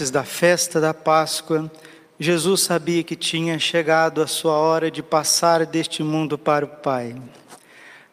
[0.00, 1.70] Antes da festa da Páscoa,
[2.18, 7.14] Jesus sabia que tinha chegado a sua hora de passar deste mundo para o Pai.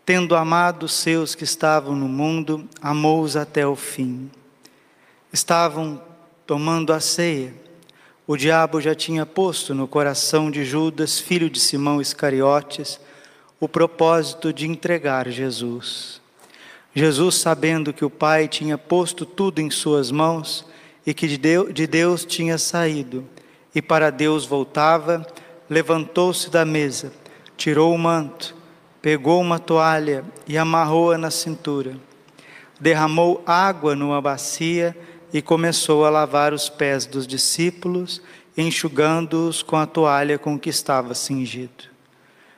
[0.05, 4.29] Tendo amado os seus que estavam no mundo, amou-os até o fim.
[5.31, 6.01] Estavam
[6.45, 7.53] tomando a ceia.
[8.27, 12.99] O diabo já tinha posto no coração de Judas, filho de Simão Iscariotes,
[13.61, 16.19] o propósito de entregar Jesus.
[16.93, 20.65] Jesus, sabendo que o Pai tinha posto tudo em suas mãos,
[21.07, 23.23] e que de Deus tinha saído,
[23.73, 25.25] e para Deus voltava,
[25.69, 27.13] levantou-se da mesa,
[27.55, 28.53] tirou o manto,
[29.01, 31.95] pegou uma toalha e amarrou-a na cintura.
[32.77, 34.95] Derramou água numa bacia
[35.31, 38.21] e começou a lavar os pés dos discípulos,
[38.57, 41.85] enxugando-os com a toalha com que estava cingido.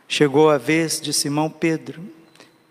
[0.08, 2.02] Chegou a vez de Simão Pedro.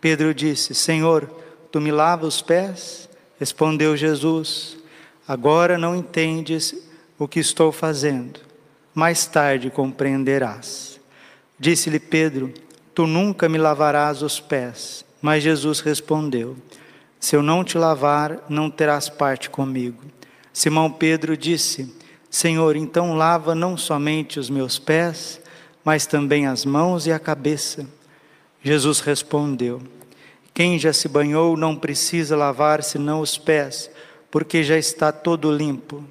[0.01, 1.31] Pedro disse: Senhor,
[1.71, 3.09] tu me lavas os pés?
[3.39, 4.78] Respondeu Jesus:
[5.29, 6.75] Agora não entendes
[7.19, 8.41] o que estou fazendo,
[8.95, 10.99] mais tarde compreenderás.
[11.59, 12.51] Disse-lhe Pedro:
[12.95, 15.05] Tu nunca me lavarás os pés.
[15.21, 16.57] Mas Jesus respondeu:
[17.21, 20.03] Se eu não te lavar, não terás parte comigo.
[20.51, 21.95] Simão Pedro disse:
[22.31, 25.43] Senhor, então lava não somente os meus pés,
[25.85, 27.87] mas também as mãos e a cabeça.
[28.63, 29.83] Jesus respondeu:
[30.55, 33.91] Quem já se banhou não precisa lavar senão os pés
[34.31, 36.05] porque já está todo limpo.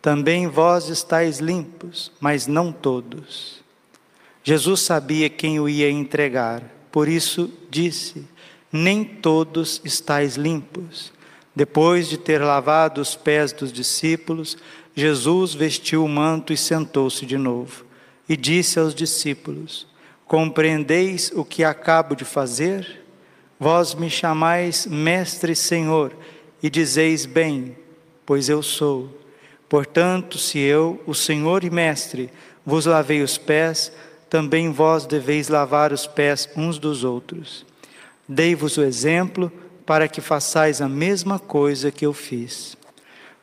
[0.00, 3.64] Também vós estáis limpos, mas não todos.
[4.44, 8.24] Jesus sabia quem o ia entregar, por isso disse:
[8.72, 11.12] Nem todos estáis limpos.
[11.54, 14.56] Depois de ter lavado os pés dos discípulos,
[14.94, 17.84] Jesus vestiu o manto e sentou-se de novo.
[18.28, 19.86] E disse aos discípulos:
[20.26, 23.04] Compreendeis o que acabo de fazer?
[23.58, 26.12] Vós me chamais Mestre e Senhor
[26.62, 27.76] e dizeis bem,
[28.24, 29.08] pois eu sou.
[29.68, 32.30] Portanto, se eu, o Senhor e Mestre,
[32.64, 33.92] vos lavei os pés,
[34.28, 37.64] também vós deveis lavar os pés uns dos outros.
[38.28, 39.52] Dei-vos o exemplo
[39.84, 42.76] para que façais a mesma coisa que eu fiz.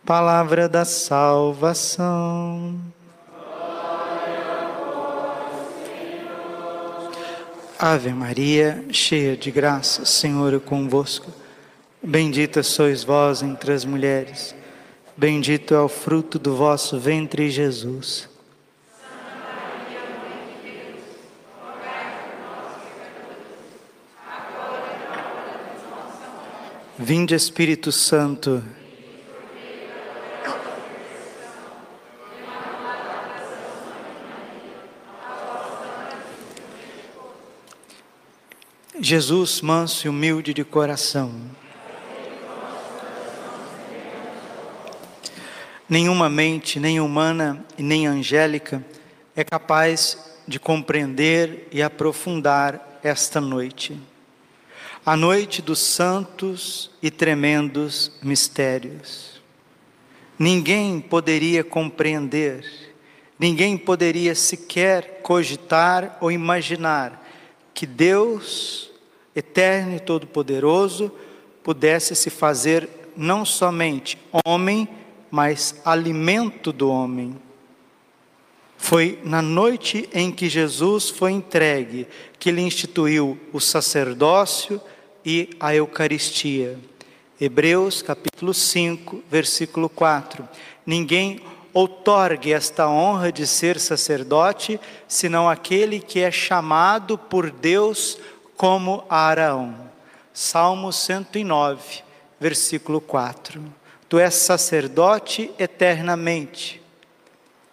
[0.06, 2.78] Palavra da salvação.
[7.80, 11.43] Ave Maria, cheia de graça, Senhor é convosco.
[12.06, 14.54] Bendita sois vós entre as mulheres,
[15.16, 18.28] bendito é o fruto do vosso ventre, Jesus.
[27.00, 28.62] Vinde Espírito Santo.
[39.00, 41.63] Jesus, manso e humilde de coração.
[45.94, 48.84] Nenhuma mente, nem humana e nem angélica,
[49.36, 50.18] é capaz
[50.48, 53.96] de compreender e aprofundar esta noite.
[55.06, 59.40] A noite dos santos e tremendos mistérios.
[60.40, 62.66] Ninguém poderia compreender,
[63.38, 67.24] ninguém poderia sequer cogitar ou imaginar
[67.72, 68.90] que Deus,
[69.36, 71.12] eterno e todo-poderoso,
[71.64, 74.90] pudesse se fazer não somente homem,
[75.34, 77.36] mas alimento do homem.
[78.78, 82.08] Foi na noite em que Jesus foi entregue
[82.38, 84.80] que ele instituiu o sacerdócio
[85.26, 86.78] e a Eucaristia.
[87.42, 90.48] Hebreus capítulo 5, versículo 4.
[90.86, 91.40] Ninguém
[91.74, 98.20] outorgue esta honra de ser sacerdote, senão aquele que é chamado por Deus
[98.56, 99.90] como Araão.
[100.32, 102.04] Salmo 109,
[102.40, 103.82] versículo 4
[104.14, 106.80] tu és sacerdote eternamente,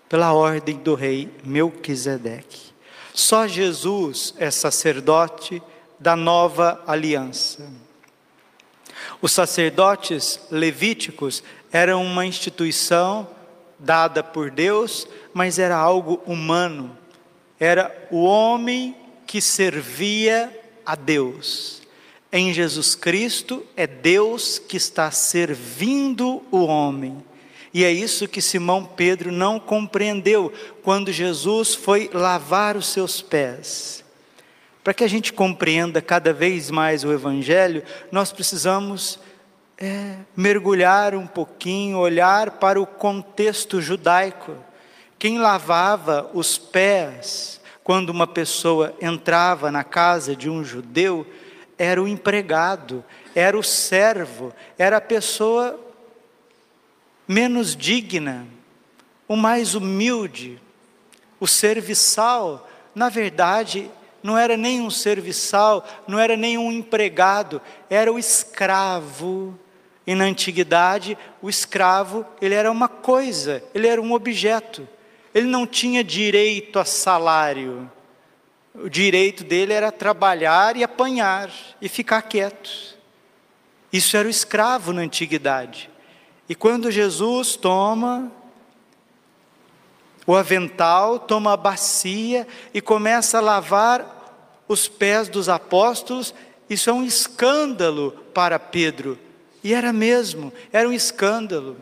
[0.08, 2.72] pela ordem do rei Melquisedeque.
[3.12, 5.62] Só Jesus é sacerdote
[5.98, 7.68] da nova aliança.
[9.20, 13.28] Os sacerdotes levíticos eram uma instituição
[13.78, 16.96] dada por Deus, mas era algo humano.
[17.58, 18.96] Era o homem
[19.26, 20.50] que servia
[20.86, 21.79] a Deus.
[22.32, 27.24] Em Jesus Cristo é Deus que está servindo o homem.
[27.74, 34.04] E é isso que Simão Pedro não compreendeu quando Jesus foi lavar os seus pés.
[34.82, 37.82] Para que a gente compreenda cada vez mais o Evangelho,
[38.12, 39.18] nós precisamos
[39.76, 44.54] é, mergulhar um pouquinho, olhar para o contexto judaico.
[45.18, 51.26] Quem lavava os pés quando uma pessoa entrava na casa de um judeu
[51.80, 53.02] era o empregado,
[53.34, 55.80] era o servo, era a pessoa
[57.26, 58.46] menos digna,
[59.26, 60.60] o mais humilde,
[61.40, 62.68] o serviçal.
[62.94, 63.90] Na verdade,
[64.22, 69.58] não era nem um serviçal, não era nem um empregado, era o escravo.
[70.06, 74.86] E na antiguidade, o escravo, ele era uma coisa, ele era um objeto.
[75.34, 77.90] Ele não tinha direito a salário.
[78.74, 81.50] O direito dele era trabalhar e apanhar
[81.80, 82.70] e ficar quieto.
[83.92, 85.90] Isso era o escravo na antiguidade.
[86.48, 88.30] E quando Jesus toma
[90.26, 94.18] o avental, toma a bacia e começa a lavar
[94.68, 96.32] os pés dos apóstolos,
[96.68, 99.18] isso é um escândalo para Pedro.
[99.64, 101.76] E era mesmo, era um escândalo.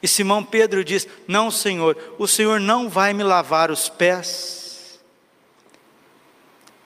[0.00, 4.61] E Simão Pedro diz: Não, Senhor, o Senhor não vai me lavar os pés.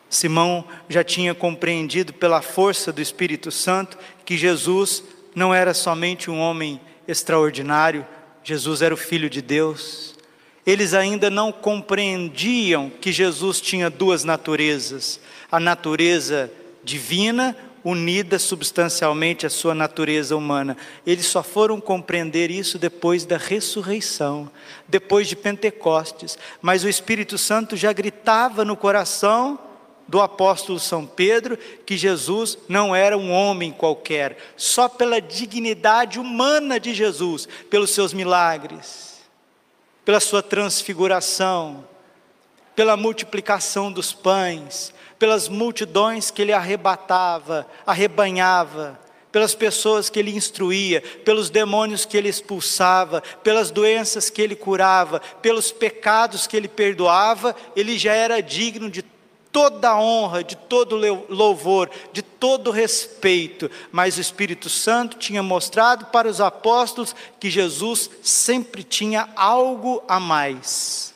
[0.08, 5.02] Simão já tinha compreendido pela força do Espírito Santo que Jesus
[5.34, 8.06] não era somente um homem extraordinário,
[8.42, 10.14] Jesus era o Filho de Deus.
[10.64, 15.20] Eles ainda não compreendiam que Jesus tinha duas naturezas:
[15.50, 16.50] a natureza
[16.82, 20.76] divina unida substancialmente à sua natureza humana.
[21.06, 24.50] Eles só foram compreender isso depois da ressurreição,
[24.88, 26.36] depois de Pentecostes.
[26.60, 29.56] Mas o Espírito Santo já gritava no coração
[30.08, 36.78] do apóstolo São Pedro que Jesus não era um homem qualquer, só pela dignidade humana
[36.78, 39.20] de Jesus, pelos seus milagres,
[40.04, 41.84] pela sua transfiguração,
[42.74, 49.00] pela multiplicação dos pães, pelas multidões que ele arrebatava, arrebanhava,
[49.32, 55.20] pelas pessoas que ele instruía, pelos demônios que ele expulsava, pelas doenças que ele curava,
[55.42, 59.02] pelos pecados que ele perdoava, ele já era digno de
[59.56, 61.00] toda honra, de todo
[61.30, 68.10] louvor, de todo respeito, mas o Espírito Santo tinha mostrado para os apóstolos que Jesus
[68.22, 71.14] sempre tinha algo a mais.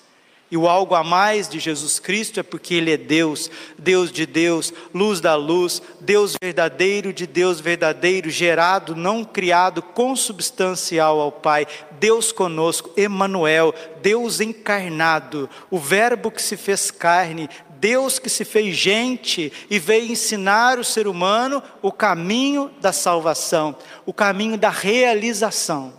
[0.50, 4.24] E o algo a mais de Jesus Cristo é porque Ele é Deus, Deus de
[4.24, 11.68] Deus, luz da luz, Deus verdadeiro de Deus verdadeiro, gerado, não criado, consubstancial ao Pai,
[12.00, 13.72] Deus conosco, Emanuel,
[14.02, 17.48] Deus encarnado, o Verbo que se fez carne,
[17.80, 23.74] Deus que se fez gente e veio ensinar o ser humano o caminho da salvação,
[24.04, 25.94] o caminho da realização.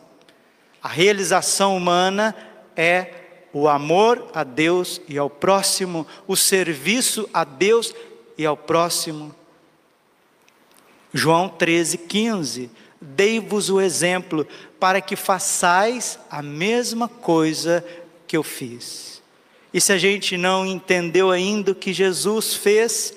[0.82, 2.36] A realização humana
[2.76, 3.14] é
[3.52, 7.94] o amor a Deus e ao próximo, o serviço a Deus
[8.38, 9.36] e ao próximo.
[11.12, 12.72] João 13, 15.
[13.02, 14.48] Dei-vos o exemplo
[14.80, 17.84] para que façais a mesma coisa
[18.28, 19.11] que eu fiz.
[19.74, 23.14] E se a gente não entendeu ainda o que Jesus fez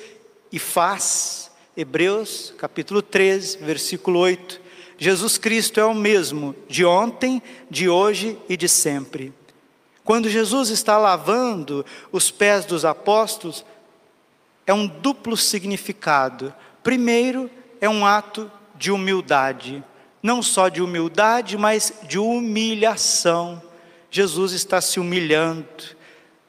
[0.53, 4.61] e faz, Hebreus capítulo 13, versículo 8.
[4.97, 9.33] Jesus Cristo é o mesmo de ontem, de hoje e de sempre.
[10.05, 13.65] Quando Jesus está lavando os pés dos apóstolos,
[14.67, 16.55] é um duplo significado.
[16.83, 19.83] Primeiro, é um ato de humildade,
[20.23, 23.61] não só de humildade, mas de humilhação.
[24.11, 25.94] Jesus está se humilhando.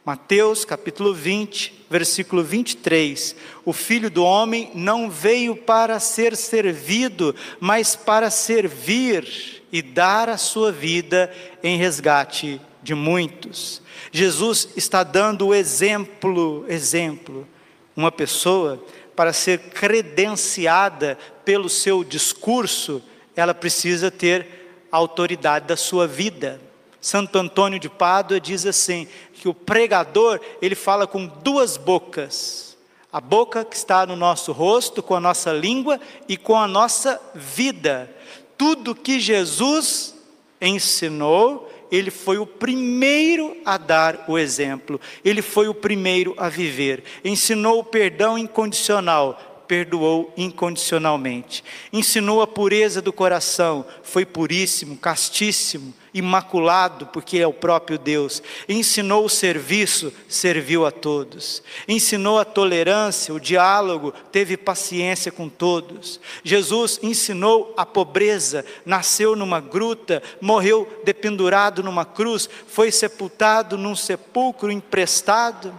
[0.06, 3.36] Mateus capítulo 20, versículo 23.
[3.66, 10.38] O filho do homem não veio para ser servido, mas para servir e dar a
[10.38, 11.34] sua vida
[11.64, 13.82] em resgate de muitos.
[14.12, 17.48] Jesus está dando o exemplo, exemplo,
[17.96, 18.86] uma pessoa
[19.16, 23.02] para ser credenciada pelo seu discurso,
[23.36, 26.62] ela precisa ter autoridade da sua vida.
[27.06, 29.08] Santo Antônio de Pádua diz assim,
[29.46, 32.76] que o pregador, ele fala com duas bocas.
[33.14, 37.22] A boca que está no nosso rosto, com a nossa língua e com a nossa
[37.36, 38.10] vida.
[38.58, 40.16] Tudo que Jesus
[40.60, 47.04] ensinou, ele foi o primeiro a dar o exemplo, ele foi o primeiro a viver.
[47.24, 51.64] Ensinou o perdão incondicional, perdoou incondicionalmente.
[51.94, 58.42] Ensinou a pureza do coração, foi puríssimo, castíssimo imaculado, porque é o próprio Deus.
[58.70, 61.62] Ensinou o serviço, serviu a todos.
[61.90, 66.22] Ensinou a tolerância, o diálogo, teve paciência com todos.
[66.42, 74.72] Jesus ensinou a pobreza, nasceu numa gruta, morreu dependurado numa cruz, foi sepultado num sepulcro
[74.72, 75.78] emprestado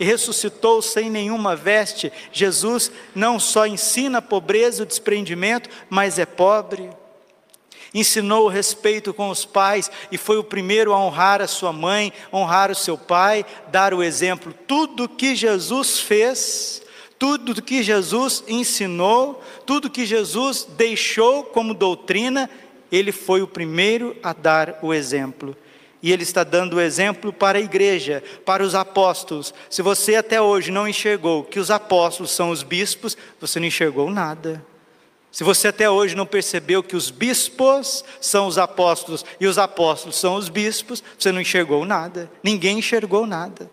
[0.00, 2.12] e ressuscitou sem nenhuma veste.
[2.32, 6.90] Jesus não só ensina a pobreza, o desprendimento, mas é pobre
[7.94, 12.12] ensinou o respeito com os pais e foi o primeiro a honrar a sua mãe,
[12.32, 14.54] honrar o seu pai, dar o exemplo.
[14.66, 16.82] Tudo que Jesus fez,
[17.18, 22.48] tudo que Jesus ensinou, tudo que Jesus deixou como doutrina,
[22.90, 25.56] ele foi o primeiro a dar o exemplo.
[26.00, 29.52] E ele está dando o exemplo para a igreja, para os apóstolos.
[29.68, 34.08] Se você até hoje não enxergou que os apóstolos são os bispos, você não enxergou
[34.08, 34.64] nada.
[35.30, 40.16] Se você até hoje não percebeu que os bispos são os apóstolos e os apóstolos
[40.16, 43.70] são os bispos, você não enxergou nada, ninguém enxergou nada.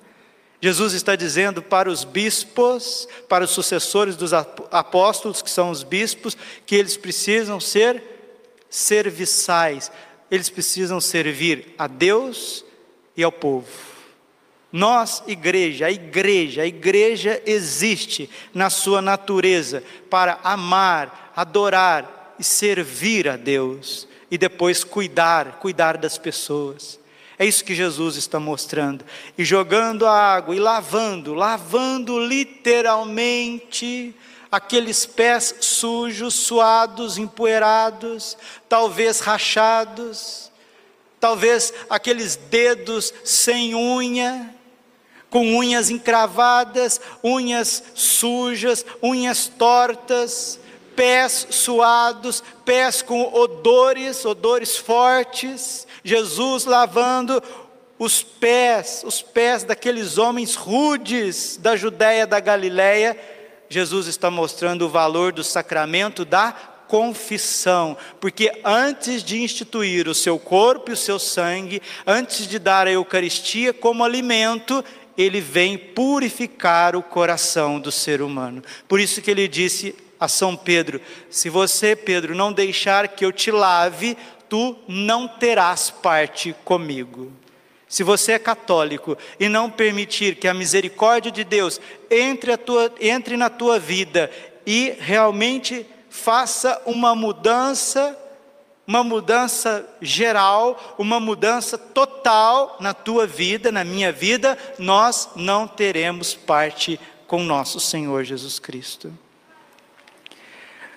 [0.61, 6.35] Jesus está dizendo para os bispos, para os sucessores dos apóstolos, que são os bispos,
[6.65, 8.01] que eles precisam ser
[8.69, 9.91] serviçais,
[10.29, 12.65] eles precisam servir a Deus
[13.15, 13.67] e ao povo.
[14.71, 23.27] Nós, igreja, a igreja, a igreja existe na sua natureza para amar, adorar e servir
[23.27, 26.99] a Deus e depois cuidar, cuidar das pessoas.
[27.37, 29.03] É isso que Jesus está mostrando.
[29.37, 34.15] E jogando a água e lavando, lavando literalmente
[34.49, 38.37] aqueles pés sujos, suados, empoeirados,
[38.69, 40.49] talvez rachados,
[41.19, 44.55] talvez aqueles dedos sem unha,
[45.29, 50.57] com unhas encravadas, unhas sujas, unhas tortas,
[50.95, 57.41] pés suados, pés com odores, odores fortes, Jesus lavando
[57.97, 63.17] os pés, os pés daqueles homens rudes da Judéia, da Galiléia.
[63.69, 66.51] Jesus está mostrando o valor do sacramento da
[66.87, 72.87] confissão, porque antes de instituir o seu corpo e o seu sangue, antes de dar
[72.87, 74.83] a Eucaristia como alimento,
[75.17, 78.61] ele vem purificar o coração do ser humano.
[78.87, 83.31] Por isso que ele disse a São Pedro: Se você, Pedro, não deixar que eu
[83.31, 84.17] te lave,
[84.49, 87.31] tu não terás parte comigo.
[87.87, 91.79] Se você é católico e não permitir que a misericórdia de Deus
[92.09, 94.29] entre, tua, entre na tua vida
[94.65, 98.17] e realmente faça uma mudança,
[98.87, 106.33] uma mudança geral, uma mudança total na tua vida, na minha vida, nós não teremos
[106.33, 109.13] parte com nosso Senhor Jesus Cristo.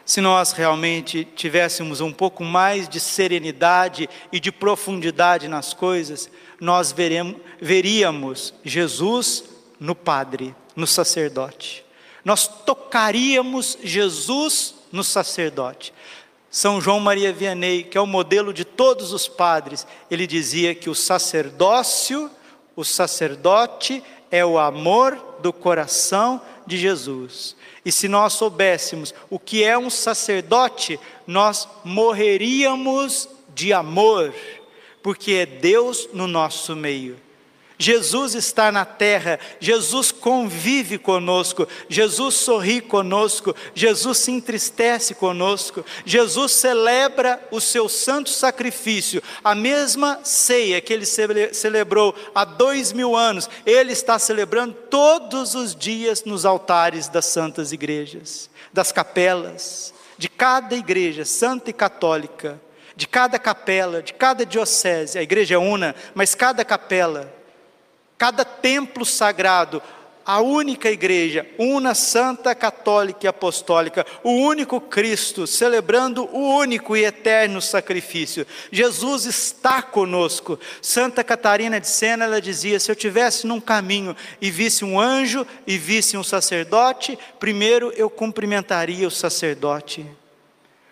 [0.09, 6.91] Se nós realmente tivéssemos um pouco mais de serenidade e de profundidade nas coisas, nós
[6.93, 9.45] veremos, veríamos Jesus
[9.79, 11.85] no Padre, no sacerdote.
[12.25, 15.93] Nós tocaríamos Jesus no sacerdote.
[16.51, 20.89] São João Maria Vianney, que é o modelo de todos os padres, ele dizia que
[20.89, 22.31] o sacerdócio,
[22.75, 27.57] o sacerdote é o amor do coração de Jesus.
[27.85, 34.33] E se nós soubéssemos o que é um sacerdote, nós morreríamos de amor,
[35.03, 37.28] porque é Deus no nosso meio.
[37.79, 46.53] Jesus está na terra, Jesus convive conosco, Jesus sorri conosco, Jesus se entristece conosco, Jesus
[46.53, 53.49] celebra o seu santo sacrifício, a mesma ceia que ele celebrou há dois mil anos,
[53.65, 60.75] ele está celebrando todos os dias nos altares das santas igrejas, das capelas, de cada
[60.75, 62.61] igreja santa e católica,
[62.97, 67.38] de cada capela, de cada diocese, a igreja é una, mas cada capela,
[68.19, 69.81] cada templo sagrado,
[70.27, 77.05] a única igreja, una santa católica e apostólica, o único Cristo, celebrando o único e
[77.05, 78.47] eterno sacrifício.
[78.71, 80.61] Jesus está conosco.
[80.83, 85.47] Santa Catarina de Sena, ela dizia: se eu tivesse num caminho e visse um anjo
[85.67, 90.05] e visse um sacerdote, primeiro eu cumprimentaria o sacerdote.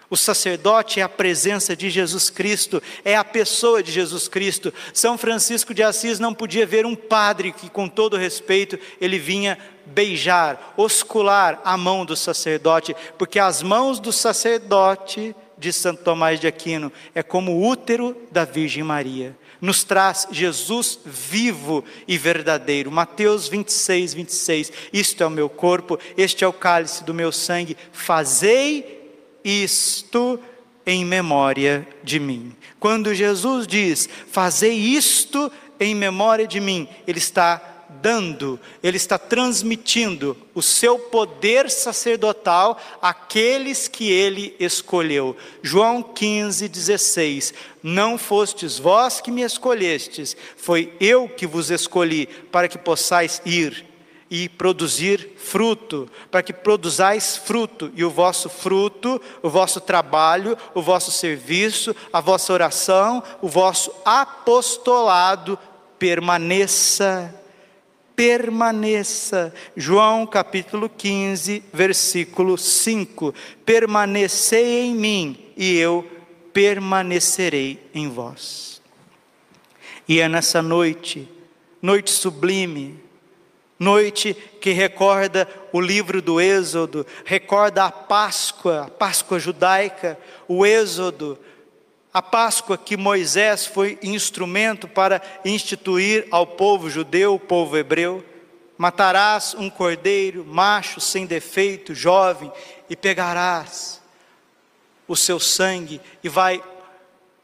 [0.09, 4.73] O sacerdote é a presença de Jesus Cristo, é a pessoa de Jesus Cristo.
[4.95, 9.59] São Francisco de Assis não podia ver um padre que, com todo respeito, ele vinha
[9.85, 16.47] beijar, oscular a mão do sacerdote, porque as mãos do sacerdote, de Santo Tomás de
[16.47, 19.37] Aquino, é como o útero da Virgem Maria.
[19.61, 22.91] Nos traz Jesus vivo e verdadeiro.
[22.91, 24.73] Mateus 26, 26.
[24.93, 27.77] Isto é o meu corpo, este é o cálice do meu sangue.
[27.91, 28.96] Fazei
[29.47, 30.41] isto
[30.85, 32.53] em memória de mim.
[32.81, 40.37] Quando Jesus diz, fazei isto em memória de mim, Ele está dando, Ele está transmitindo
[40.55, 45.37] o seu poder sacerdotal àqueles que Ele escolheu.
[45.63, 47.55] João 15, 16.
[47.83, 53.96] Não fostes vós que me escolhestes, foi eu que vos escolhi, para que possais ir
[54.31, 60.83] e produzir fruto, para que produzais fruto, e o vosso fruto, o vosso trabalho, o
[60.83, 65.59] vosso serviço, a vossa oração, o vosso apostolado
[65.99, 67.35] permaneça.
[68.15, 69.53] Permaneça.
[69.77, 73.35] João capítulo 15, versículo 5.
[73.65, 76.05] Permanecei em mim e eu
[76.53, 78.81] permanecerei em vós.
[80.09, 81.29] E é nessa noite,
[81.83, 82.99] noite sublime,
[83.79, 90.19] Noite que recorda o livro do Êxodo, recorda a Páscoa, a Páscoa judaica,
[90.49, 91.39] o Êxodo,
[92.13, 98.25] a Páscoa que Moisés foi instrumento para instituir ao povo judeu, o povo hebreu.
[98.79, 102.51] Matarás um cordeiro, macho, sem defeito, jovem,
[102.89, 104.01] e pegarás
[105.07, 106.63] o seu sangue e vai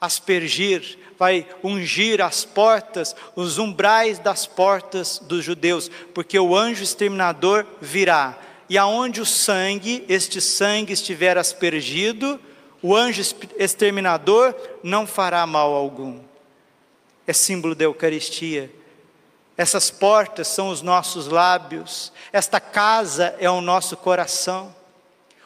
[0.02, 7.64] aspergir vai ungir as portas, os umbrais das portas dos judeus, porque o anjo exterminador
[7.80, 8.36] virá.
[8.68, 12.40] E aonde o sangue, este sangue estiver aspergido,
[12.82, 13.22] o anjo
[13.56, 16.18] exterminador não fará mal algum.
[17.24, 18.68] É símbolo da Eucaristia.
[19.56, 24.74] Essas portas são os nossos lábios, esta casa é o nosso coração.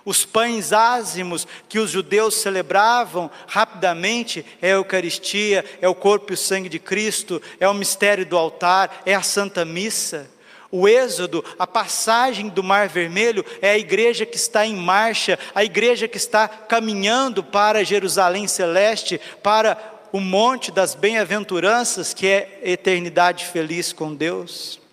[0.07, 6.35] Os pães ázimos que os judeus celebravam rapidamente é a Eucaristia, é o corpo e
[6.35, 10.31] o sangue de Cristo, é o mistério do altar, é a Santa Missa.
[10.71, 15.65] O Êxodo, a passagem do Mar Vermelho, é a igreja que está em marcha, a
[15.65, 19.77] igreja que está caminhando para Jerusalém Celeste, para
[20.13, 24.86] o monte das bem-aventuranças, que é eternidade feliz com Deus.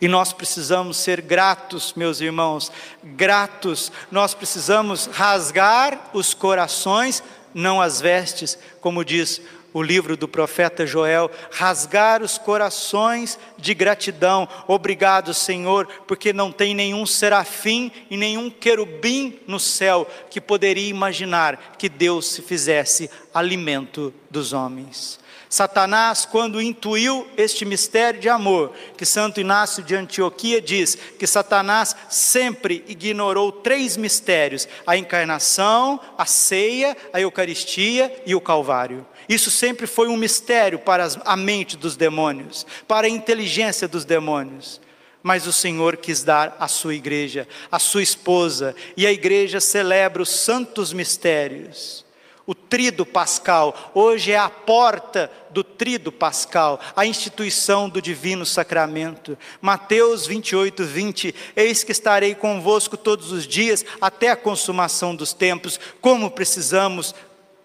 [0.00, 2.70] E nós precisamos ser gratos, meus irmãos,
[3.02, 3.90] gratos.
[4.10, 7.22] Nós precisamos rasgar os corações,
[7.52, 9.40] não as vestes, como diz
[9.74, 14.48] o livro do profeta Joel, rasgar os corações de gratidão.
[14.68, 21.74] Obrigado, Senhor, porque não tem nenhum serafim e nenhum querubim no céu que poderia imaginar
[21.76, 25.18] que Deus se fizesse alimento dos homens.
[25.54, 31.94] Satanás, quando intuiu este mistério de amor, que Santo Inácio de Antioquia diz que Satanás
[32.10, 39.06] sempre ignorou três mistérios: a encarnação, a ceia, a Eucaristia e o Calvário.
[39.28, 44.80] Isso sempre foi um mistério para a mente dos demônios, para a inteligência dos demônios.
[45.22, 50.20] Mas o Senhor quis dar à sua igreja, à sua esposa, e a igreja celebra
[50.20, 52.03] os santos mistérios
[52.46, 59.38] o trido pascal, hoje é a porta do trido pascal, a instituição do divino sacramento.
[59.62, 65.80] Mateus 28, 20: Eis que estarei convosco todos os dias até a consumação dos tempos.
[66.00, 67.14] Como precisamos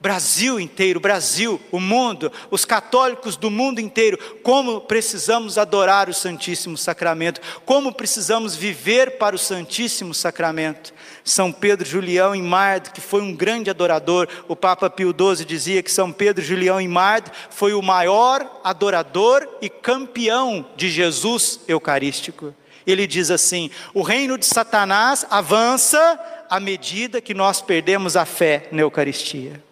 [0.01, 6.77] Brasil inteiro, Brasil, o mundo, os católicos do mundo inteiro, como precisamos adorar o Santíssimo
[6.77, 10.93] Sacramento, como precisamos viver para o Santíssimo Sacramento.
[11.21, 15.83] São Pedro Julião em Mardo, que foi um grande adorador, o Papa Pio XII dizia
[15.83, 22.55] que São Pedro Julião em Mardo foi o maior adorador e campeão de Jesus eucarístico.
[22.87, 26.17] Ele diz assim: o reino de Satanás avança
[26.49, 29.68] à medida que nós perdemos a fé na Eucaristia.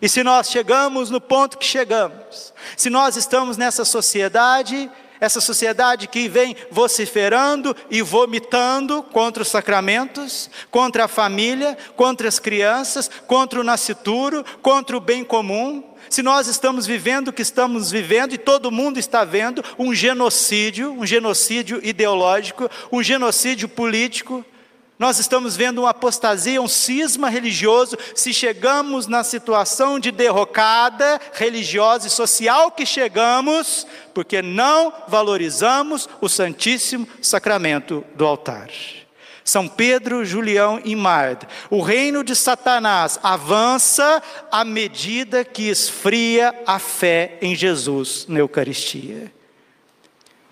[0.00, 6.06] E se nós chegamos no ponto que chegamos, se nós estamos nessa sociedade, essa sociedade
[6.06, 13.60] que vem vociferando e vomitando contra os sacramentos, contra a família, contra as crianças, contra
[13.60, 18.38] o nascituro, contra o bem comum, se nós estamos vivendo o que estamos vivendo e
[18.38, 24.44] todo mundo está vendo um genocídio, um genocídio ideológico, um genocídio político,
[24.98, 32.08] nós estamos vendo uma apostasia, um cisma religioso, se chegamos na situação de derrocada religiosa
[32.08, 38.68] e social que chegamos, porque não valorizamos o Santíssimo Sacramento do altar.
[39.44, 41.48] São Pedro, Julião e Marda.
[41.70, 49.37] O reino de Satanás avança à medida que esfria a fé em Jesus na Eucaristia.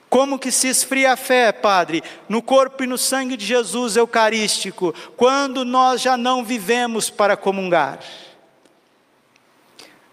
[0.09, 2.03] Como que se esfria a fé, Padre?
[2.29, 7.99] No corpo e no sangue de Jesus Eucarístico, quando nós já não vivemos para comungar.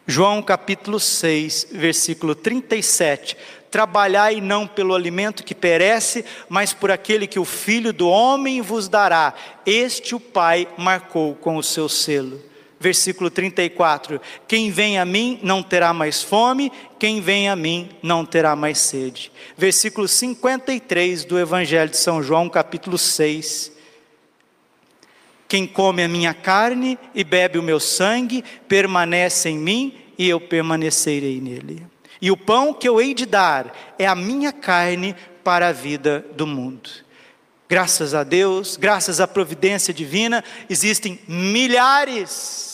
[0.06, 3.38] João capítulo 6, versículo 37.
[3.72, 8.90] Trabalhai não pelo alimento que perece, mas por aquele que o Filho do Homem vos
[8.90, 9.34] dará.
[9.66, 12.53] Este o Pai marcou com o seu selo.
[12.84, 18.26] Versículo 34: Quem vem a mim não terá mais fome, quem vem a mim não
[18.26, 19.32] terá mais sede.
[19.58, 23.72] Versículo 53 do Evangelho de São João, capítulo 6.
[25.48, 30.42] Quem come a minha carne e bebe o meu sangue, permanece em mim e eu
[30.42, 31.86] permanecerei nele.
[32.22, 36.26] E o pão que eu hei de dar é a minha carne para a vida
[36.36, 36.90] do mundo.
[37.70, 42.73] Graças a Deus, graças à providência divina, existem milhares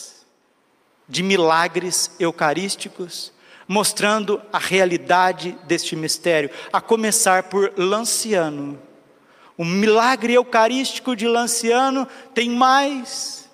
[1.10, 3.32] de milagres eucarísticos
[3.70, 8.76] mostrando a realidade deste mistério, a começar por Lanciano.
[9.56, 13.48] O milagre eucarístico de Lanciano tem mais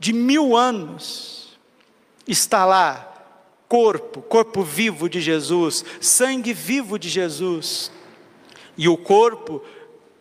[0.00, 1.56] de mil anos.
[2.26, 3.24] Está lá,
[3.68, 7.92] corpo, corpo vivo de Jesus, sangue vivo de Jesus.
[8.76, 9.62] E o corpo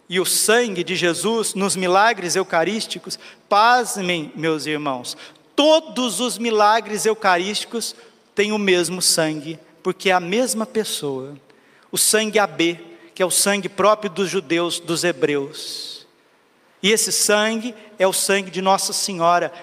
[0.07, 3.17] e o sangue de Jesus nos milagres eucarísticos,
[3.49, 5.17] pasmem, meus irmãos,
[5.61, 7.95] todos os milagres eucarísticos
[8.33, 11.35] têm o mesmo sangue, porque é a mesma pessoa.
[11.91, 12.79] O sangue AB,
[13.13, 16.07] que é o sangue próprio dos judeus, dos hebreus.
[16.81, 19.53] E esse sangue é o sangue de Nossa Senhora,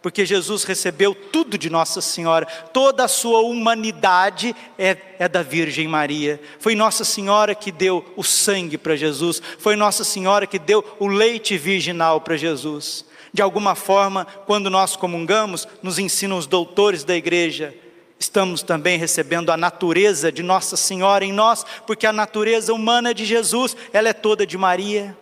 [0.00, 5.88] porque Jesus recebeu tudo de Nossa Senhora, toda a sua humanidade é, é, da Virgem
[5.88, 6.40] Maria.
[6.60, 11.08] Foi Nossa Senhora que deu o sangue para Jesus, foi Nossa Senhora que deu o
[11.08, 13.07] leite virginal para Jesus.
[13.32, 17.74] De alguma forma, quando nós comungamos, nos ensinam os doutores da igreja,
[18.18, 23.24] estamos também recebendo a natureza de Nossa Senhora em nós, porque a natureza humana de
[23.24, 25.16] Jesus, ela é toda de Maria.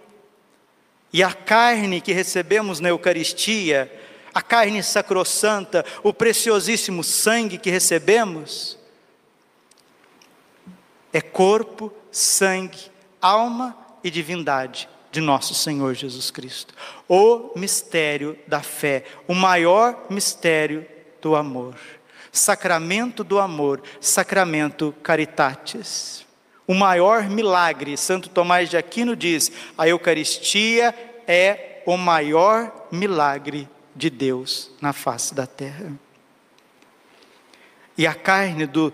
[1.13, 3.93] E a carne que recebemos na Eucaristia,
[4.33, 8.79] a carne sacrossanta, o preciosíssimo sangue que recebemos,
[11.13, 12.91] é corpo, sangue,
[13.21, 16.75] alma e divindade de nosso Senhor Jesus Cristo.
[17.09, 20.87] O mistério da fé, o maior mistério
[21.23, 21.75] do amor.
[22.31, 26.27] Sacramento do amor, sacramento caritatis.
[26.67, 30.95] O maior milagre, Santo Tomás de Aquino diz: a Eucaristia
[31.27, 35.93] é o maior milagre de Deus na face da terra.
[37.97, 38.93] E a carne do,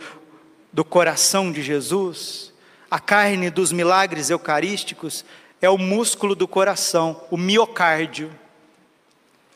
[0.73, 2.53] do coração de Jesus,
[2.89, 5.25] a carne dos milagres eucarísticos,
[5.63, 8.31] é o músculo do coração, o miocárdio.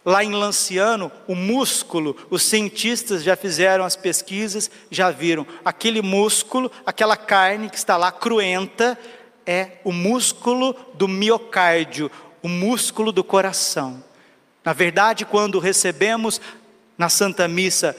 [0.04, 5.44] Lá em Lanciano, o músculo, os cientistas já fizeram as pesquisas, já viram.
[5.64, 8.96] Aquele músculo, aquela carne que está lá cruenta,
[9.44, 12.08] é o músculo do miocárdio,
[12.40, 14.02] o músculo do coração.
[14.64, 16.40] Na verdade, quando recebemos
[16.96, 17.96] na Santa Missa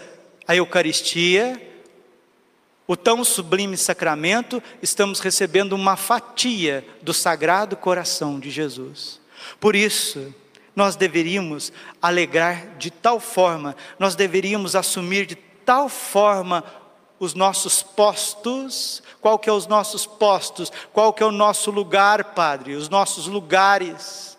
[0.48, 1.62] a Eucaristia,
[2.88, 9.20] o tão sublime sacramento, estamos recebendo uma fatia do sagrado coração de Jesus.
[9.60, 10.34] Por isso,
[10.74, 16.64] nós deveríamos alegrar de tal forma, nós deveríamos assumir de tal forma
[17.20, 22.24] os nossos postos, qual que é os nossos postos, qual que é o nosso lugar,
[22.36, 24.38] Padre, os nossos lugares.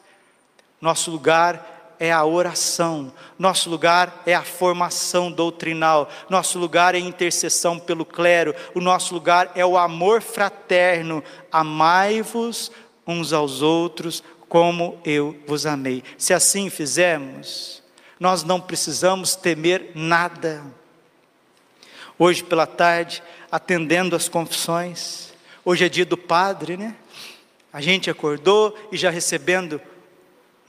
[0.81, 7.01] Nosso lugar é a oração, nosso lugar é a formação doutrinal, nosso lugar é a
[7.01, 11.23] intercessão pelo clero, o nosso lugar é o amor fraterno.
[11.51, 12.71] Amai-vos
[13.07, 16.03] uns aos outros como eu vos amei.
[16.17, 17.83] Se assim fizermos,
[18.19, 20.63] nós não precisamos temer nada.
[22.19, 25.33] Hoje pela tarde, atendendo as confissões,
[25.65, 26.97] hoje é dia do Padre, né?
[27.73, 29.81] A gente acordou e já recebendo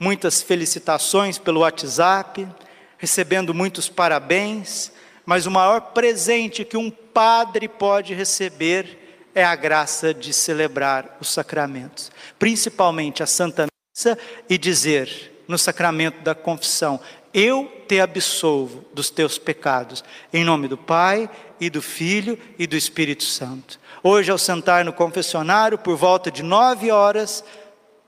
[0.00, 2.48] muitas felicitações pelo WhatsApp,
[2.96, 4.90] recebendo muitos parabéns,
[5.26, 8.98] mas o maior presente que um padre pode receber
[9.34, 16.22] é a graça de celebrar os sacramentos, principalmente a Santa Missa e dizer no sacramento
[16.22, 16.98] da confissão:
[17.32, 21.28] Eu te absolvo dos teus pecados, em nome do Pai
[21.60, 23.78] e do Filho e do Espírito Santo.
[24.02, 27.44] Hoje, ao sentar no confessionário, por volta de nove horas,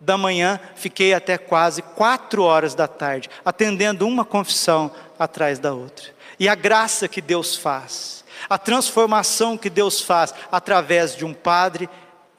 [0.03, 6.07] da manhã, fiquei até quase quatro horas da tarde, atendendo uma confissão atrás da outra.
[6.41, 11.89] E a graça que Deus faz, a transformação que Deus faz através de um padre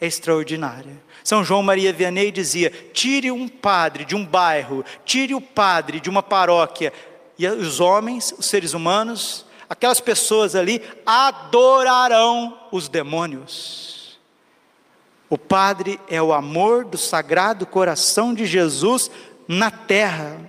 [0.02, 1.02] é extraordinária.
[1.24, 6.10] São João Maria Vianney dizia: tire um padre de um bairro, tire o padre de
[6.10, 6.92] uma paróquia,
[7.40, 14.03] e os homens, os seres humanos, aquelas pessoas ali adorarão os demônios.
[15.34, 19.10] O Padre é o amor do sagrado coração de Jesus
[19.48, 20.40] na terra.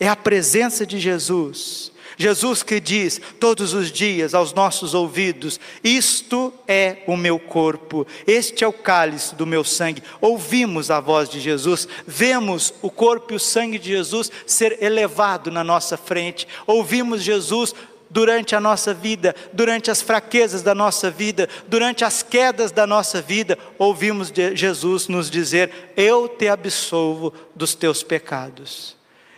[0.00, 1.92] É a presença de Jesus.
[2.16, 8.64] Jesus que diz todos os dias aos nossos ouvidos: Isto é o meu corpo, este
[8.64, 10.02] é o cálice do meu sangue.
[10.22, 15.50] Ouvimos a voz de Jesus, vemos o corpo e o sangue de Jesus ser elevado
[15.50, 17.74] na nossa frente, ouvimos Jesus
[18.12, 23.22] durante a nossa vida, durante as fraquezas da nossa vida, durante as quedas da nossa
[23.22, 28.94] vida, ouvimos Jesus nos dizer: Eu te absolvo dos teus pecados.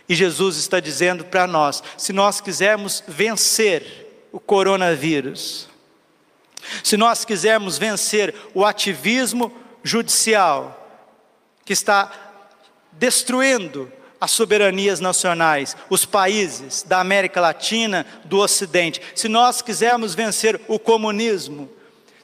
[0.09, 5.69] E Jesus está dizendo para nós: se nós quisermos vencer o coronavírus,
[6.83, 10.81] se nós quisermos vencer o ativismo judicial,
[11.63, 12.11] que está
[12.91, 20.59] destruindo as soberanias nacionais, os países da América Latina, do Ocidente, se nós quisermos vencer
[20.67, 21.69] o comunismo,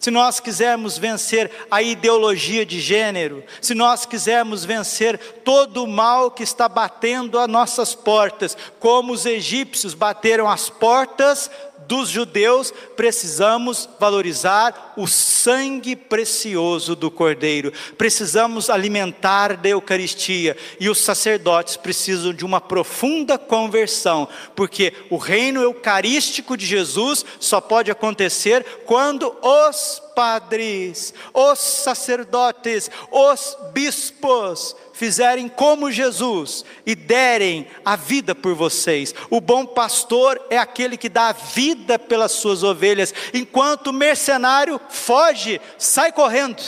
[0.02, 6.32] se nós quisermos vencer a ideologia de gênero, se nós quisermos vencer todo o mal
[6.32, 11.52] que está batendo às nossas portas, como os egípcios bateram as portas
[11.92, 21.00] dos judeus, precisamos valorizar o sangue precioso do Cordeiro, precisamos alimentar da Eucaristia, e os
[21.00, 24.26] sacerdotes precisam de uma profunda conversão,
[24.56, 33.58] porque o reino eucarístico de Jesus só pode acontecer quando os padres, os sacerdotes, os
[33.74, 39.16] bispos fizerem como Jesus e derem a vida por vocês.
[39.32, 44.80] O bom pastor é aquele que dá a vida pelas suas ovelhas, enquanto o mercenário
[44.90, 46.62] foge, sai correndo.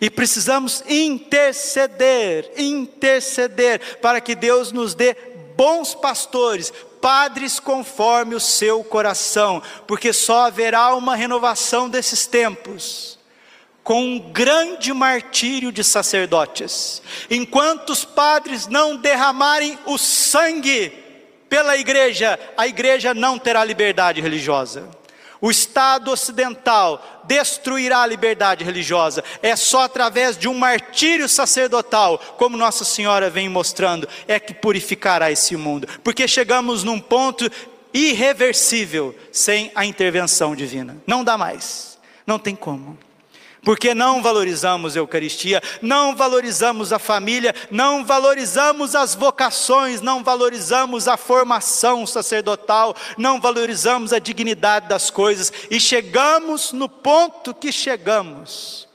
[0.00, 5.14] E precisamos interceder, interceder, para que Deus nos dê
[5.58, 13.15] bons pastores, padres conforme o seu coração, porque só haverá uma renovação desses tempos
[13.86, 17.00] com um grande martírio de sacerdotes.
[17.30, 20.92] Enquanto os padres não derramarem o sangue
[21.48, 24.88] pela igreja, a igreja não terá liberdade religiosa.
[25.40, 29.22] O Estado ocidental destruirá a liberdade religiosa.
[29.40, 35.30] É só através de um martírio sacerdotal, como Nossa Senhora vem mostrando, é que purificará
[35.30, 35.86] esse mundo.
[36.02, 37.48] Porque chegamos num ponto
[37.94, 40.96] irreversível sem a intervenção divina.
[41.06, 41.96] Não dá mais.
[42.26, 42.98] Não tem como
[43.66, 51.08] porque não valorizamos a Eucaristia, não valorizamos a família, não valorizamos as vocações, não valorizamos
[51.08, 58.88] a formação sacerdotal, não valorizamos a dignidade das coisas e chegamos no ponto que chegamos.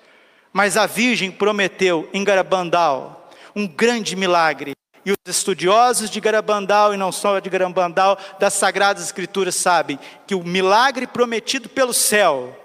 [0.54, 4.72] Mas a Virgem prometeu em Garabandal um grande milagre.
[5.06, 10.34] E os estudiosos de Garabandal, e não só de Garabandal, das Sagradas Escrituras, sabem que
[10.34, 12.58] o milagre prometido pelo céu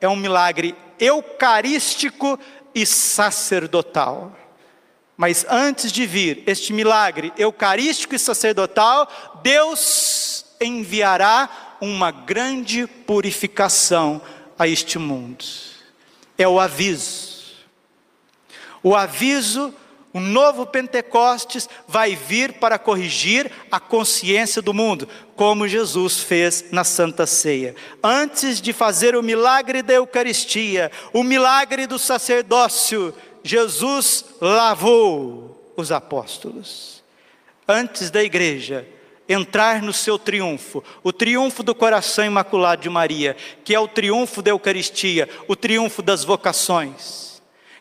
[0.00, 2.38] é um milagre eucarístico
[2.74, 4.36] e sacerdotal.
[5.16, 14.20] Mas antes de vir este milagre eucarístico e sacerdotal, Deus enviará uma grande purificação
[14.58, 15.44] a este mundo.
[16.38, 17.40] É o aviso.
[18.82, 19.74] O aviso
[20.12, 26.82] o novo Pentecostes vai vir para corrigir a consciência do mundo, como Jesus fez na
[26.82, 27.76] Santa Ceia.
[28.02, 37.04] Antes de fazer o milagre da Eucaristia, o milagre do sacerdócio, Jesus lavou os apóstolos.
[37.68, 38.86] Antes da igreja
[39.28, 44.42] entrar no seu triunfo, o triunfo do coração imaculado de Maria, que é o triunfo
[44.42, 47.29] da Eucaristia, o triunfo das vocações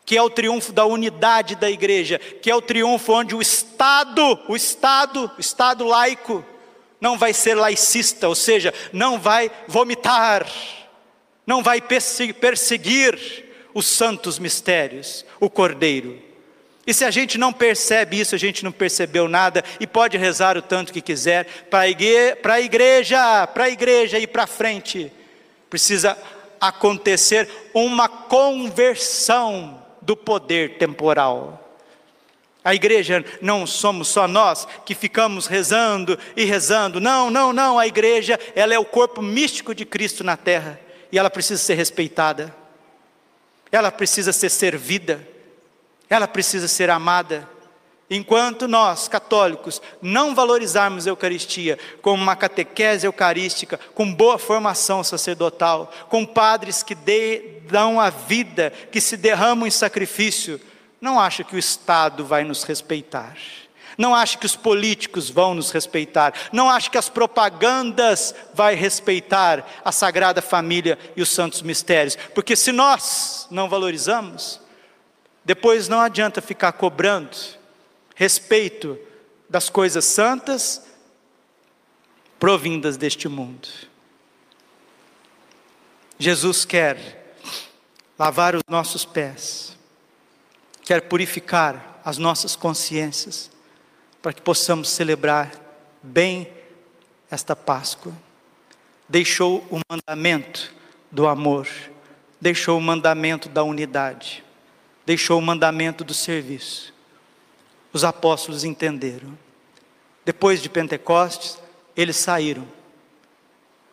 [0.10, 4.40] que é o triunfo da unidade da igreja, que é o triunfo onde o Estado,
[4.48, 6.44] o Estado, o Estado laico,
[7.00, 10.52] não vai ser laicista, ou seja, não vai vomitar,
[11.46, 16.20] não vai perseguir os santos mistérios, o Cordeiro.
[16.88, 20.58] E se a gente não percebe isso, a gente não percebeu nada e pode rezar
[20.58, 25.12] o tanto que quiser para a igreja, para a igreja e para frente.
[25.70, 26.18] Precisa
[26.60, 31.78] acontecer uma conversão do poder temporal.
[32.66, 37.00] A igreja não somos só nós que ficamos rezando e rezando.
[37.00, 37.78] Não, não, não.
[37.78, 40.80] A igreja, ela é o corpo místico de Cristo na terra
[41.12, 42.56] e ela precisa ser respeitada.
[43.72, 45.28] Ela precisa ser servida.
[46.10, 47.48] Ela precisa ser amada.
[48.10, 55.92] Enquanto nós, católicos, não valorizarmos a Eucaristia como uma catequese eucarística, com boa formação sacerdotal,
[56.10, 60.60] com padres que dê, dão a vida, que se derramam em sacrifício,
[61.00, 63.38] não acha que o Estado vai nos respeitar.
[63.96, 66.34] Não acha que os políticos vão nos respeitar.
[66.52, 72.18] Não acha que as propagandas vai respeitar a Sagrada Família e os santos mistérios.
[72.34, 74.60] Porque se nós não valorizamos,
[75.44, 77.59] depois não adianta ficar cobrando
[78.20, 79.00] respeito
[79.50, 80.86] das coisas santas
[82.38, 83.70] provindas deste mundo.
[86.18, 87.34] Jesus quer
[88.18, 89.78] lavar os nossos pés,
[90.84, 93.50] quer purificar as nossas consciências,
[94.22, 95.54] para que possamos celebrar
[96.04, 96.52] bem
[97.32, 98.12] esta Páscoa.
[99.08, 100.74] Deixou o mandamento
[101.10, 101.70] do amor,
[102.42, 104.44] deixou o mandamento da unidade,
[105.06, 106.99] deixou o mandamento do serviço.
[107.92, 109.38] Os apóstolos entenderam.
[110.24, 111.58] Depois de Pentecostes,
[111.96, 112.68] eles saíram.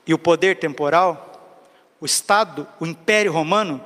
[0.06, 1.62] E o poder temporal,
[2.00, 3.82] o Estado, o Império Romano,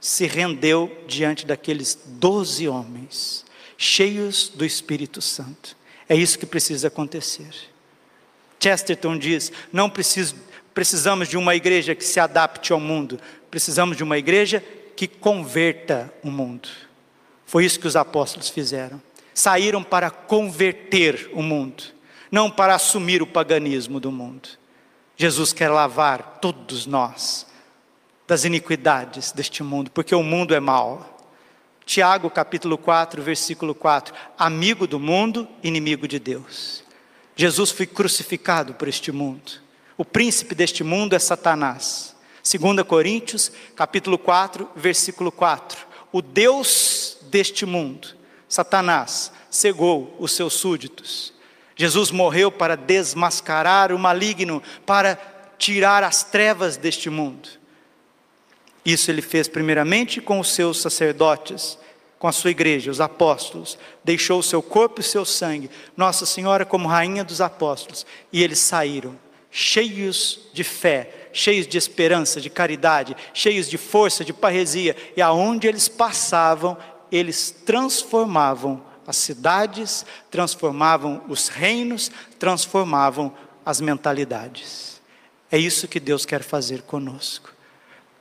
[0.00, 3.44] se rendeu diante daqueles doze homens,
[3.78, 5.76] cheios do Espírito Santo.
[6.08, 7.48] É isso que precisa acontecer.
[8.58, 10.34] Chesterton diz: não preciso,
[10.74, 13.18] precisamos de uma igreja que se adapte ao mundo,
[13.50, 14.62] precisamos de uma igreja
[14.96, 16.68] que converta o mundo.
[17.46, 19.00] Foi isso que os apóstolos fizeram.
[19.34, 21.84] Saíram para converter o mundo,
[22.30, 24.48] não para assumir o paganismo do mundo.
[25.16, 27.46] Jesus quer lavar todos nós
[28.26, 31.18] das iniquidades deste mundo, porque o mundo é mau.
[31.84, 36.82] Tiago capítulo 4, versículo 4: Amigo do mundo, inimigo de Deus.
[37.34, 39.52] Jesus foi crucificado por este mundo.
[39.96, 42.14] O príncipe deste mundo é Satanás.
[42.42, 45.86] 2 Coríntios, capítulo 4, versículo 4.
[46.10, 48.08] O Deus deste mundo,
[48.52, 51.32] Satanás, cegou os seus súditos.
[51.74, 55.16] Jesus morreu para desmascarar o maligno, para
[55.56, 57.48] tirar as trevas deste mundo.
[58.84, 61.78] Isso ele fez primeiramente com os seus sacerdotes,
[62.18, 66.26] com a sua igreja, os apóstolos, deixou o seu corpo e o seu sangue, Nossa
[66.26, 69.18] Senhora como rainha dos apóstolos, e eles saíram
[69.50, 75.66] cheios de fé, cheios de esperança, de caridade, cheios de força, de parresia, e aonde
[75.66, 76.76] eles passavam,
[77.12, 85.00] eles transformavam as cidades, transformavam os reinos, transformavam as mentalidades.
[85.50, 87.52] É isso que Deus quer fazer conosco.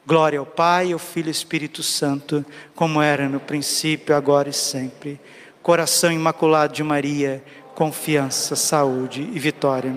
[0.06, 4.54] Glória ao Pai, ao Filho e ao Espírito Santo, como era no princípio, agora e
[4.54, 5.20] sempre.
[5.62, 7.44] Coração imaculado de Maria,
[7.76, 9.94] confiança, saúde e vitória.